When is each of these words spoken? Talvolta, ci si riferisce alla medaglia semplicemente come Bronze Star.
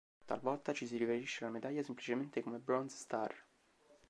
Talvolta, 0.25 0.73
ci 0.73 0.87
si 0.87 0.97
riferisce 0.97 1.43
alla 1.45 1.53
medaglia 1.53 1.83
semplicemente 1.83 2.41
come 2.41 2.57
Bronze 2.57 2.97
Star. 2.97 3.35